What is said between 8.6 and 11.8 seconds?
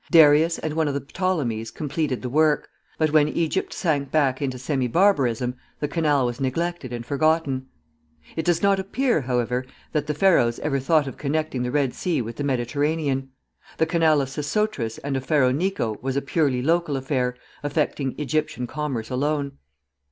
not appear, however, that the Pharaohs ever thought of connecting the